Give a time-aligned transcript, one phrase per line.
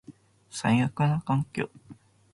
[0.49, 1.69] 最悪な環境